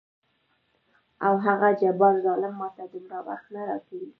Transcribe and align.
او 1.25 1.33
هغه 1.45 1.69
جبار 1.81 2.13
ظلم 2.25 2.53
ماته 2.61 2.83
دومره 2.93 3.17
وخت 3.27 3.47
نه 3.53 3.61
راکوي. 3.69 4.09